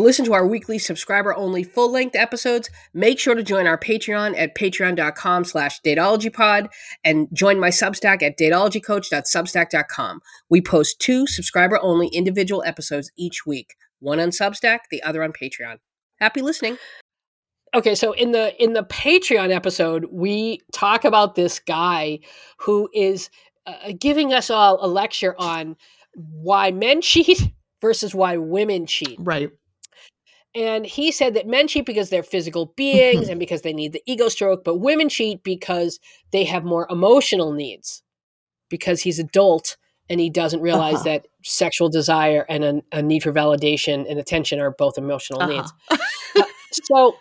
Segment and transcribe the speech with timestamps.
[0.00, 3.76] To listen to our weekly subscriber only full length episodes, make sure to join our
[3.76, 6.68] Patreon at patreon.com slash dateologypod
[7.04, 10.22] and join my Substack at dateologycoach.substack.com.
[10.48, 15.34] We post two subscriber only individual episodes each week, one on Substack, the other on
[15.34, 15.76] Patreon.
[16.18, 16.78] Happy listening.
[17.74, 22.20] Okay, so in the in the Patreon episode, we talk about this guy
[22.56, 23.28] who is
[23.66, 25.76] uh, giving us all a lecture on
[26.14, 29.18] why men cheat versus why women cheat.
[29.20, 29.50] Right.
[30.54, 34.02] And he said that men cheat because they're physical beings and because they need the
[34.06, 36.00] ego stroke, but women cheat because
[36.32, 38.02] they have more emotional needs.
[38.68, 39.76] Because he's adult
[40.08, 41.04] and he doesn't realize uh-huh.
[41.04, 45.52] that sexual desire and a, a, need for validation and attention are both emotional uh-huh.
[45.52, 45.72] needs.
[46.36, 46.42] uh,
[46.72, 47.16] so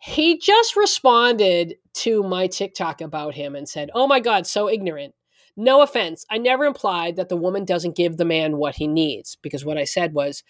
[0.00, 5.14] he just responded to my TikTok about him and said, Oh my God, so ignorant.
[5.56, 6.26] No offense.
[6.28, 9.78] I never implied that the woman doesn't give the man what he needs because what
[9.78, 10.42] I said was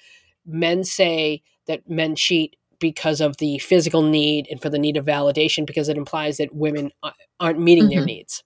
[0.46, 5.06] men say that men cheat because of the physical need and for the need of
[5.06, 6.90] validation because it implies that women
[7.40, 7.96] aren't meeting mm-hmm.
[7.96, 8.42] their needs.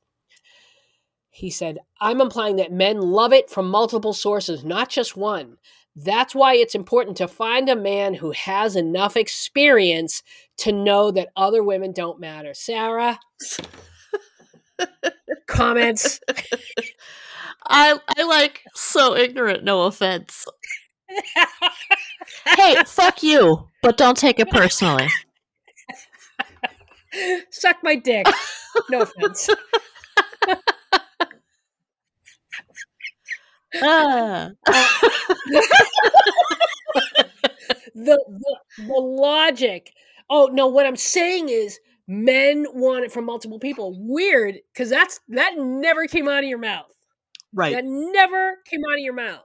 [1.31, 5.57] He said, I'm implying that men love it from multiple sources, not just one.
[5.95, 10.23] That's why it's important to find a man who has enough experience
[10.59, 12.55] to know that other women don't matter.
[12.55, 13.19] Sarah?
[15.49, 16.21] comments.
[17.67, 20.47] I I like so ignorant, no offense.
[22.57, 25.09] Hey, fuck you, but don't take it personally.
[27.51, 28.27] Suck my dick.
[28.91, 29.49] No offense.
[33.83, 34.51] ah.
[34.67, 35.63] the,
[37.95, 39.93] the the logic.
[40.31, 43.97] Oh no, what I'm saying is men want it from multiple people.
[43.99, 46.93] Weird, because that's that never came out of your mouth.
[47.53, 47.75] Right.
[47.75, 49.45] That never came out of your mouth.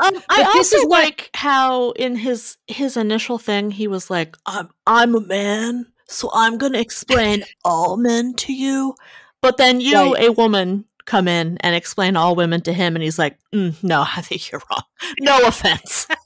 [0.00, 1.40] Um, I also like what...
[1.40, 6.58] how in his his initial thing he was like, "I'm I'm a man, so I'm
[6.58, 8.94] going to explain all men to you."
[9.42, 10.24] But then you, right.
[10.24, 14.04] a woman, come in and explain all women to him, and he's like, mm, "No,
[14.16, 14.82] I think you're wrong.
[15.20, 16.06] No offense."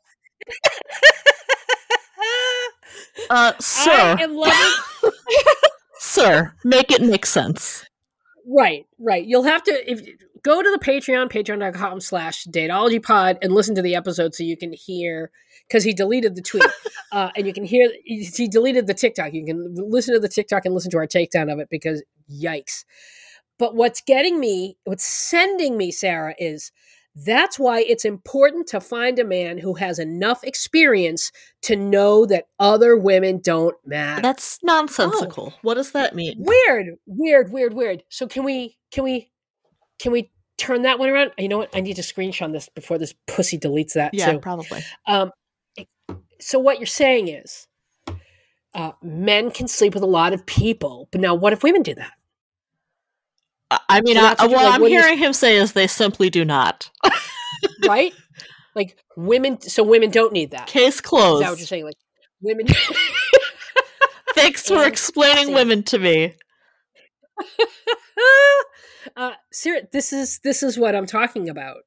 [3.31, 5.13] uh, sir, loving.
[5.99, 7.85] sir, make it make sense.
[8.47, 9.25] Right, right.
[9.25, 10.01] You'll have to if
[10.43, 14.73] go to the Patreon, patreon.com slash dateologypod and listen to the episode so you can
[14.73, 15.31] hear
[15.67, 16.65] because he deleted the tweet.
[17.13, 19.33] uh, and you can hear he deleted the TikTok.
[19.33, 22.85] You can listen to the TikTok and listen to our takedown of it because yikes.
[23.59, 26.73] But what's getting me, what's sending me, Sarah, is
[27.15, 31.31] that's why it's important to find a man who has enough experience
[31.63, 34.21] to know that other women don't matter.
[34.21, 35.53] That's nonsensical.
[35.55, 35.59] Oh.
[35.63, 36.37] What does that mean?
[36.39, 38.03] Weird, weird, weird, weird.
[38.09, 39.31] So can we can we
[40.01, 41.31] can we turn that one around?
[41.39, 41.71] You know what?
[41.75, 44.13] I need to screenshot this before this pussy deletes that.
[44.13, 44.41] Yeah, too.
[44.41, 44.83] probably.
[45.07, 45.31] Um,
[46.41, 47.69] so what you're saying is,
[48.75, 51.95] uh, men can sleep with a lot of people, but now what if women do
[51.95, 52.13] that?
[53.71, 56.91] I mean, so I, what like, I'm hearing him say is they simply do not.
[57.87, 58.13] right?
[58.75, 60.67] Like women, so women don't need that.
[60.67, 61.43] Case closed.
[61.43, 61.85] Is that what you're saying?
[61.85, 61.97] Like
[62.41, 62.67] women.
[64.35, 66.35] Thanks for explaining women to me.
[69.17, 71.79] uh, Sarah, this is this is what I'm talking about.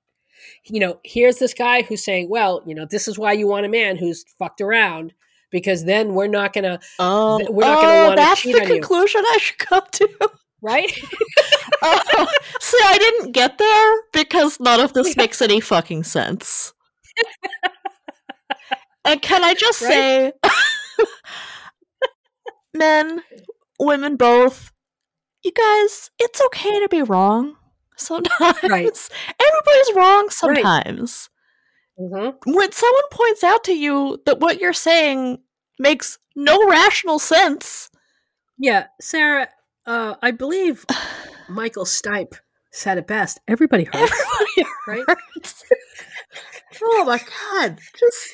[0.65, 3.65] You know, here's this guy who's saying, "Well, you know, this is why you want
[3.65, 5.13] a man who's fucked around."
[5.49, 8.67] Because then we're not gonna, oh, we're not gonna oh, want to cheat on you.
[8.67, 10.31] That's the conclusion I should come to
[10.67, 10.91] right?
[11.81, 12.27] oh,
[12.59, 16.73] see, I didn't get there because none of this makes any fucking sense.
[19.05, 19.89] and can I just right?
[19.89, 20.33] say,
[22.73, 23.23] men,
[23.79, 24.73] women both,
[25.43, 27.55] you guys, it's okay to be wrong
[27.95, 28.57] sometimes.
[28.69, 29.09] Right.
[29.41, 31.29] Everybody's wrong sometimes.
[31.97, 32.09] Right.
[32.09, 32.51] Mm-hmm.
[32.53, 35.39] When someone points out to you that what you're saying
[35.79, 37.89] makes no rational sense.
[38.59, 39.47] Yeah, Sarah,
[39.87, 40.85] uh, I believe
[41.49, 42.35] Michael Stipe
[42.71, 43.39] said it best.
[43.47, 44.11] Everybody hurts.
[44.57, 45.03] Everybody right?
[45.07, 45.63] hurts.
[46.83, 47.79] oh my god!
[47.97, 48.27] Just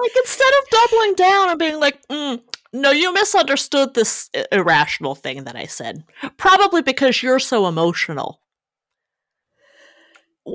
[0.00, 2.40] like instead of doubling down and being like, mm,
[2.72, 6.04] "No, you misunderstood this irrational thing that I said,"
[6.36, 8.40] probably because you're so emotional.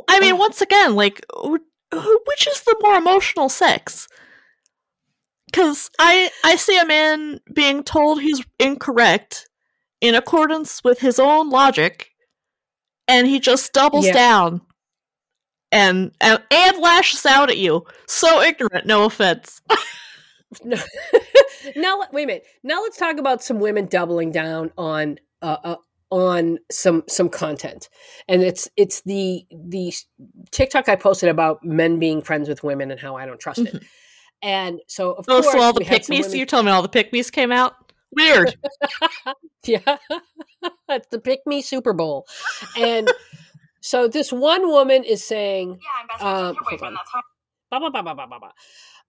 [0.07, 4.07] I mean, once again, like, which is the more emotional sex?
[5.47, 9.49] Because I I see a man being told he's incorrect
[10.01, 12.11] in accordance with his own logic,
[13.07, 14.13] and he just doubles yeah.
[14.13, 14.61] down
[15.71, 17.85] and, and and lashes out at you.
[18.07, 18.85] So ignorant.
[18.85, 19.61] No offense.
[20.63, 20.77] no.
[21.75, 22.45] now wait a minute.
[22.63, 25.75] Now let's talk about some women doubling down on uh, uh
[26.09, 27.89] on some some content
[28.29, 29.93] and it's it's the the
[30.51, 33.75] tiktok i posted about men being friends with women and how i don't trust Mhm.
[33.75, 33.83] it
[34.41, 36.25] and so of Oh, course so all the we had some pick-me's?
[36.27, 37.73] women- You told me all the pick-me's came out?
[38.11, 38.55] Weird.
[39.65, 39.97] yeah
[40.89, 42.25] it's the pick me super bowl
[42.77, 43.11] and
[43.81, 46.95] so this one woman is saying Yeah, I'm best friends Um, with your boyfriend.
[46.97, 47.21] That's how
[47.71, 48.51] blah, blah, blah, blah, blah, blah, blah.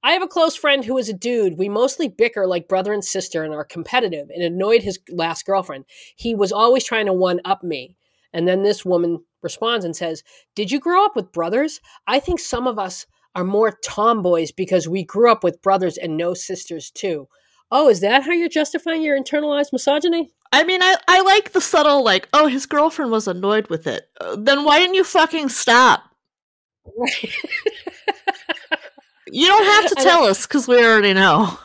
[0.04, 1.58] I have a close friend who is a dude.
[1.58, 5.86] We mostly bicker like brother and sister and are competitive and annoyed his last girlfriend.
[6.16, 7.96] He was always trying to one up me.
[8.32, 10.22] And then this woman responds and says,
[10.54, 11.80] Did you grow up with brothers?
[12.06, 13.06] I think some of us
[13.38, 17.28] are more tomboys because we grew up with brothers and no sisters too.
[17.70, 20.32] Oh, is that how you're justifying your internalized misogyny?
[20.52, 24.08] I mean, I, I like the subtle, like, oh, his girlfriend was annoyed with it.
[24.20, 26.02] Uh, then why didn't you fucking stop?
[26.96, 27.32] Right.
[29.30, 31.58] You don't have to tell us because we already know.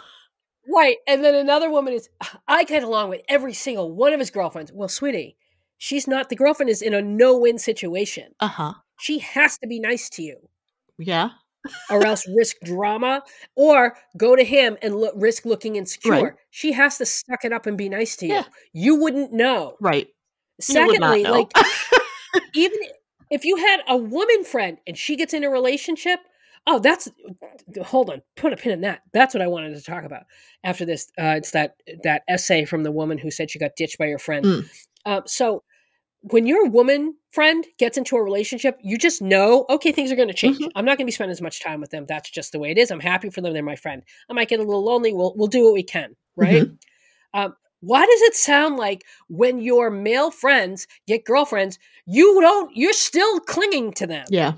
[0.68, 0.98] Right.
[1.08, 2.10] And then another woman is,
[2.48, 4.72] I get along with every single one of his girlfriends.
[4.74, 5.38] Well, sweetie,
[5.78, 8.36] she's not, the girlfriend is in a no win situation.
[8.40, 8.74] Uh huh.
[9.00, 10.50] She has to be nice to you
[10.98, 11.30] Yeah.
[11.89, 13.24] Or else risk drama
[13.56, 16.12] or go to him and look, risk looking insecure.
[16.12, 16.33] Right.
[16.51, 18.33] She has to suck it up and be nice to you.
[18.33, 18.44] Yeah.
[18.74, 19.75] You wouldn't know.
[19.80, 20.07] Right.
[20.68, 21.31] You would not Secondly, know.
[21.31, 21.51] like,
[22.54, 22.80] even
[23.30, 26.19] if you had a woman friend and she gets in a relationship,
[26.68, 27.10] oh, that's
[27.81, 29.01] hold on, put a pin in that.
[29.13, 30.24] That's what I wanted to talk about
[30.63, 31.12] after this.
[31.19, 34.19] Uh, it's that that essay from the woman who said she got ditched by her
[34.19, 34.45] friend.
[34.45, 34.69] Mm.
[35.06, 35.63] Um, so
[36.31, 40.30] when your woman friend gets into a relationship, you just know, okay, things are going
[40.30, 40.58] to change.
[40.58, 40.72] Mhm.
[40.75, 42.06] I'm not going to be spending as much time with them.
[42.08, 42.92] That's just the way it is.
[42.92, 43.54] I'm happy for them.
[43.54, 44.04] They're my friend.
[44.30, 45.14] I might get a little lonely.
[45.14, 46.68] We'll we'll do what we can, right?
[47.34, 52.94] Um, why does it sound like when your male friends get girlfriends, you don't, you're
[52.94, 54.25] still clinging to them?
[54.30, 54.54] yeah.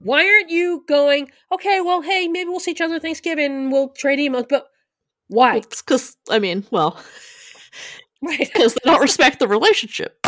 [0.00, 4.18] Why aren't you going, okay, well, hey, maybe we'll see each other Thanksgiving, we'll trade
[4.18, 4.66] emails, but
[5.28, 5.58] why?
[5.58, 7.00] It's because, I mean, well,
[8.20, 8.50] Right.
[8.52, 10.18] because they don't respect the relationship.